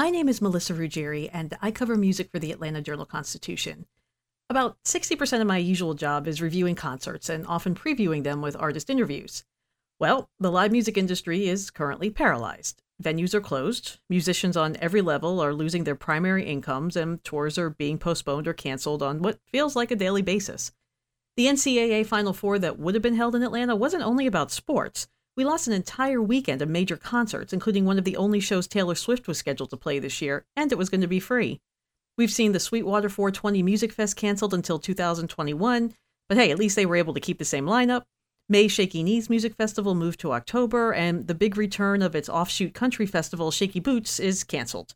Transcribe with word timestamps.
My 0.00 0.08
name 0.08 0.30
is 0.30 0.40
Melissa 0.40 0.72
Ruggieri, 0.72 1.28
and 1.30 1.58
I 1.60 1.70
cover 1.70 1.94
music 1.94 2.30
for 2.30 2.38
the 2.38 2.52
Atlanta 2.52 2.80
Journal 2.80 3.04
Constitution. 3.04 3.84
About 4.48 4.78
60% 4.86 5.42
of 5.42 5.46
my 5.46 5.58
usual 5.58 5.92
job 5.92 6.26
is 6.26 6.40
reviewing 6.40 6.74
concerts 6.74 7.28
and 7.28 7.46
often 7.46 7.74
previewing 7.74 8.24
them 8.24 8.40
with 8.40 8.56
artist 8.56 8.88
interviews. 8.88 9.44
Well, 9.98 10.30
the 10.38 10.50
live 10.50 10.72
music 10.72 10.96
industry 10.96 11.48
is 11.48 11.70
currently 11.70 12.08
paralyzed. 12.08 12.82
Venues 13.02 13.34
are 13.34 13.42
closed, 13.42 13.98
musicians 14.08 14.56
on 14.56 14.78
every 14.80 15.02
level 15.02 15.38
are 15.38 15.52
losing 15.52 15.84
their 15.84 15.94
primary 15.96 16.46
incomes, 16.46 16.96
and 16.96 17.22
tours 17.22 17.58
are 17.58 17.68
being 17.68 17.98
postponed 17.98 18.48
or 18.48 18.54
canceled 18.54 19.02
on 19.02 19.20
what 19.20 19.38
feels 19.52 19.76
like 19.76 19.90
a 19.90 19.96
daily 19.96 20.22
basis. 20.22 20.72
The 21.36 21.44
NCAA 21.44 22.06
Final 22.06 22.32
Four 22.32 22.58
that 22.60 22.78
would 22.78 22.94
have 22.94 23.02
been 23.02 23.16
held 23.16 23.34
in 23.34 23.42
Atlanta 23.42 23.76
wasn't 23.76 24.04
only 24.04 24.26
about 24.26 24.50
sports. 24.50 25.08
We 25.36 25.44
lost 25.44 25.68
an 25.68 25.72
entire 25.72 26.20
weekend 26.20 26.60
of 26.60 26.68
major 26.68 26.96
concerts, 26.96 27.52
including 27.52 27.84
one 27.84 27.98
of 27.98 28.04
the 28.04 28.16
only 28.16 28.40
shows 28.40 28.66
Taylor 28.66 28.94
Swift 28.94 29.28
was 29.28 29.38
scheduled 29.38 29.70
to 29.70 29.76
play 29.76 29.98
this 29.98 30.20
year, 30.20 30.44
and 30.56 30.72
it 30.72 30.78
was 30.78 30.88
going 30.88 31.00
to 31.00 31.06
be 31.06 31.20
free. 31.20 31.60
We've 32.18 32.32
seen 32.32 32.52
the 32.52 32.60
Sweetwater 32.60 33.08
420 33.08 33.62
Music 33.62 33.92
Fest 33.92 34.16
canceled 34.16 34.52
until 34.52 34.78
2021, 34.78 35.94
but 36.28 36.36
hey, 36.36 36.50
at 36.50 36.58
least 36.58 36.76
they 36.76 36.84
were 36.84 36.96
able 36.96 37.14
to 37.14 37.20
keep 37.20 37.38
the 37.38 37.44
same 37.44 37.64
lineup. 37.64 38.02
May 38.48 38.66
Shaky 38.66 39.04
Knees 39.04 39.30
Music 39.30 39.54
Festival 39.54 39.94
moved 39.94 40.18
to 40.20 40.32
October, 40.32 40.92
and 40.92 41.28
the 41.28 41.34
big 41.34 41.56
return 41.56 42.02
of 42.02 42.16
its 42.16 42.28
offshoot 42.28 42.74
country 42.74 43.06
festival, 43.06 43.52
Shaky 43.52 43.78
Boots, 43.80 44.18
is 44.18 44.42
canceled. 44.42 44.94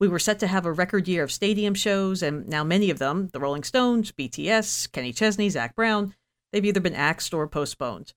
We 0.00 0.08
were 0.08 0.18
set 0.18 0.38
to 0.40 0.46
have 0.46 0.66
a 0.66 0.72
record 0.72 1.06
year 1.06 1.22
of 1.22 1.30
stadium 1.30 1.74
shows, 1.74 2.22
and 2.22 2.48
now 2.48 2.64
many 2.64 2.90
of 2.90 2.98
them, 2.98 3.28
the 3.32 3.40
Rolling 3.40 3.62
Stones, 3.62 4.10
BTS, 4.10 4.90
Kenny 4.90 5.12
Chesney, 5.12 5.50
Zac 5.50 5.76
Brown, 5.76 6.14
they've 6.52 6.64
either 6.64 6.80
been 6.80 6.94
axed 6.94 7.34
or 7.34 7.46
postponed. 7.46 8.14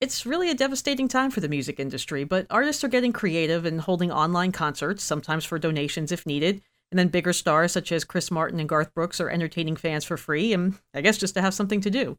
It's 0.00 0.24
really 0.24 0.48
a 0.48 0.54
devastating 0.54 1.08
time 1.08 1.32
for 1.32 1.40
the 1.40 1.48
music 1.48 1.80
industry, 1.80 2.22
but 2.22 2.46
artists 2.50 2.84
are 2.84 2.88
getting 2.88 3.12
creative 3.12 3.64
and 3.64 3.80
holding 3.80 4.12
online 4.12 4.52
concerts, 4.52 5.02
sometimes 5.02 5.44
for 5.44 5.58
donations 5.58 6.12
if 6.12 6.24
needed. 6.24 6.62
And 6.92 6.98
then 6.98 7.08
bigger 7.08 7.32
stars 7.32 7.72
such 7.72 7.90
as 7.90 8.04
Chris 8.04 8.30
Martin 8.30 8.60
and 8.60 8.68
Garth 8.68 8.94
Brooks 8.94 9.20
are 9.20 9.28
entertaining 9.28 9.74
fans 9.74 10.04
for 10.04 10.16
free, 10.16 10.52
and 10.52 10.78
I 10.94 11.00
guess 11.00 11.18
just 11.18 11.34
to 11.34 11.42
have 11.42 11.52
something 11.52 11.80
to 11.80 11.90
do. 11.90 12.16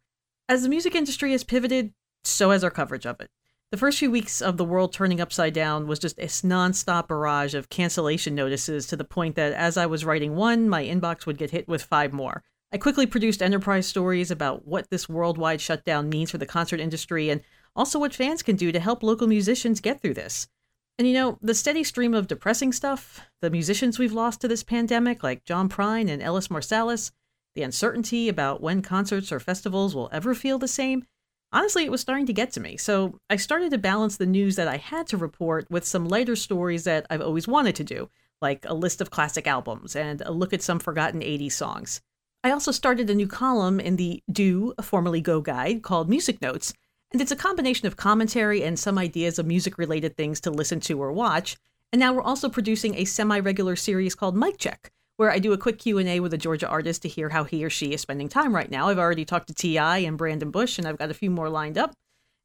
As 0.49 0.61
the 0.61 0.69
music 0.69 0.93
industry 0.93 1.31
has 1.31 1.45
pivoted, 1.45 1.93
so 2.25 2.51
has 2.51 2.65
our 2.65 2.69
coverage 2.69 3.05
of 3.05 3.21
it. 3.21 3.29
The 3.71 3.77
first 3.77 3.99
few 3.99 4.11
weeks 4.11 4.41
of 4.41 4.57
the 4.57 4.65
world 4.65 4.91
turning 4.91 5.21
upside 5.21 5.53
down 5.53 5.87
was 5.87 5.99
just 5.99 6.19
a 6.19 6.23
nonstop 6.25 7.07
barrage 7.07 7.53
of 7.53 7.69
cancellation 7.69 8.35
notices 8.35 8.87
to 8.87 8.97
the 8.97 9.05
point 9.05 9.35
that 9.35 9.53
as 9.53 9.77
I 9.77 9.85
was 9.85 10.03
writing 10.03 10.35
one, 10.35 10.67
my 10.67 10.83
inbox 10.83 11.25
would 11.25 11.37
get 11.37 11.51
hit 11.51 11.69
with 11.69 11.83
five 11.83 12.11
more. 12.11 12.43
I 12.73 12.77
quickly 12.77 13.05
produced 13.05 13.41
enterprise 13.41 13.87
stories 13.87 14.29
about 14.29 14.67
what 14.67 14.89
this 14.89 15.07
worldwide 15.07 15.61
shutdown 15.61 16.09
means 16.09 16.29
for 16.29 16.37
the 16.37 16.45
concert 16.45 16.79
industry 16.79 17.29
and 17.29 17.41
also 17.79 17.97
what 17.97 18.13
fans 18.13 18.43
can 18.43 18.57
do 18.57 18.73
to 18.73 18.79
help 18.79 19.01
local 19.01 19.25
musicians 19.25 19.79
get 19.79 20.01
through 20.01 20.13
this. 20.13 20.49
And 20.97 21.07
you 21.07 21.13
know, 21.13 21.39
the 21.41 21.55
steady 21.55 21.85
stream 21.85 22.13
of 22.13 22.27
depressing 22.27 22.73
stuff, 22.73 23.25
the 23.41 23.49
musicians 23.49 23.97
we've 23.97 24.11
lost 24.11 24.41
to 24.41 24.49
this 24.49 24.63
pandemic, 24.63 25.23
like 25.23 25.45
John 25.45 25.69
Prine 25.69 26.09
and 26.09 26.21
Ellis 26.21 26.49
Marsalis, 26.49 27.11
the 27.55 27.63
uncertainty 27.63 28.27
about 28.27 28.61
when 28.61 28.81
concerts 28.81 29.31
or 29.31 29.39
festivals 29.39 29.95
will 29.95 30.09
ever 30.11 30.35
feel 30.35 30.59
the 30.59 30.67
same, 30.67 31.05
honestly, 31.53 31.85
it 31.85 31.91
was 31.91 32.01
starting 32.01 32.25
to 32.25 32.33
get 32.33 32.51
to 32.51 32.59
me. 32.59 32.75
So 32.75 33.17
I 33.29 33.37
started 33.37 33.71
to 33.71 33.77
balance 33.77 34.17
the 34.17 34.25
news 34.25 34.57
that 34.57 34.67
I 34.67 34.75
had 34.75 35.07
to 35.07 35.17
report 35.17 35.65
with 35.71 35.85
some 35.85 36.09
lighter 36.09 36.35
stories 36.35 36.83
that 36.83 37.07
I've 37.09 37.21
always 37.21 37.47
wanted 37.47 37.75
to 37.77 37.85
do, 37.85 38.09
like 38.41 38.65
a 38.65 38.73
list 38.73 38.99
of 38.99 39.09
classic 39.09 39.47
albums 39.47 39.95
and 39.95 40.21
a 40.25 40.33
look 40.33 40.51
at 40.51 40.61
some 40.61 40.79
forgotten 40.79 41.21
80s 41.21 41.53
songs. 41.53 42.01
I 42.43 42.51
also 42.51 42.73
started 42.73 43.09
a 43.09 43.15
new 43.15 43.27
column 43.27 43.79
in 43.79 43.95
the 43.95 44.21
Do, 44.29 44.73
formerly 44.81 45.21
Go 45.21 45.39
Guide, 45.39 45.81
called 45.81 46.09
Music 46.09 46.41
Notes, 46.41 46.73
and 47.11 47.21
it's 47.21 47.31
a 47.31 47.35
combination 47.35 47.87
of 47.87 47.97
commentary 47.97 48.63
and 48.63 48.77
some 48.77 48.97
ideas 48.97 49.39
of 49.39 49.45
music 49.45 49.77
related 49.77 50.15
things 50.15 50.39
to 50.41 50.51
listen 50.51 50.79
to 50.81 51.01
or 51.01 51.11
watch. 51.11 51.57
And 51.91 51.99
now 51.99 52.13
we're 52.13 52.21
also 52.21 52.49
producing 52.49 52.95
a 52.95 53.05
semi-regular 53.05 53.75
series 53.75 54.13
called 54.13 54.37
Mic 54.37 54.57
Check, 54.57 54.91
where 55.17 55.31
I 55.31 55.39
do 55.39 55.53
a 55.53 55.57
quick 55.57 55.79
Q&A 55.79 56.19
with 56.19 56.33
a 56.33 56.37
Georgia 56.37 56.67
artist 56.67 57.01
to 57.01 57.07
hear 57.07 57.29
how 57.29 57.43
he 57.43 57.65
or 57.65 57.69
she 57.69 57.93
is 57.93 58.01
spending 58.01 58.29
time 58.29 58.55
right 58.55 58.69
now. 58.69 58.89
I've 58.89 58.99
already 58.99 59.25
talked 59.25 59.47
to 59.47 59.55
T.I. 59.55 59.99
and 59.99 60.17
Brandon 60.17 60.51
Bush, 60.51 60.77
and 60.77 60.87
I've 60.87 60.99
got 60.99 61.09
a 61.09 61.15
few 61.15 61.31
more 61.31 61.49
lined 61.49 61.77
up. 61.77 61.93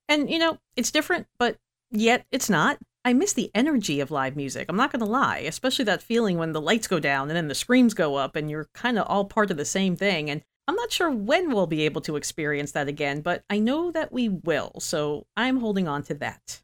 And, 0.09 0.31
you 0.31 0.39
know, 0.39 0.59
it's 0.77 0.91
different, 0.91 1.27
but 1.39 1.59
yet 1.91 2.25
it's 2.33 2.49
not. 2.49 2.79
I 3.05 3.13
miss 3.13 3.35
the 3.35 3.51
energy 3.55 4.01
of 4.01 4.11
live 4.11 4.35
music. 4.35 4.67
I'm 4.69 4.77
not 4.77 4.91
going 4.91 5.01
to 5.01 5.07
lie, 5.07 5.41
especially 5.41 5.85
that 5.85 6.03
feeling 6.03 6.39
when 6.39 6.53
the 6.53 6.61
lights 6.61 6.89
go 6.89 6.99
down 6.99 7.29
and 7.29 7.37
then 7.37 7.49
the 7.49 7.55
screams 7.55 7.93
go 7.93 8.15
up 8.17 8.35
and 8.35 8.51
you're 8.51 8.69
kind 8.73 8.99
of 8.99 9.07
all 9.09 9.27
part 9.27 9.51
of 9.51 9.59
the 9.59 9.67
same 9.67 9.95
thing. 9.95 10.31
And 10.31 10.43
I'm 10.67 10.77
not 10.77 10.91
sure 10.91 11.11
when 11.11 11.53
we'll 11.53 11.67
be 11.67 11.83
able 11.83 12.01
to 12.03 12.17
experience 12.17 12.73
that 12.73 12.89
again, 12.89 13.21
but 13.21 13.45
I 13.51 13.59
know 13.59 13.91
that 13.91 14.13
we 14.13 14.31
will, 14.31 14.73
so 14.79 15.27
I'm 15.37 15.59
holding 15.59 15.89
on 15.89 16.03
to 16.05 16.15
that. 16.15 16.63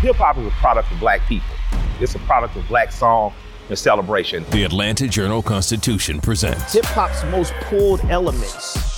Hip 0.00 0.16
hop 0.16 0.36
is 0.36 0.46
a 0.46 0.50
product 0.50 0.92
of 0.92 1.00
black 1.00 1.26
people. 1.26 1.48
It's 1.98 2.14
a 2.14 2.18
product 2.20 2.56
of 2.56 2.68
black 2.68 2.92
song 2.92 3.32
and 3.70 3.78
celebration. 3.78 4.44
The 4.50 4.64
Atlanta 4.64 5.08
Journal 5.08 5.40
Constitution 5.40 6.20
presents 6.20 6.74
Hip 6.74 6.84
hop's 6.84 7.24
most 7.24 7.54
pulled 7.62 8.04
elements 8.10 8.97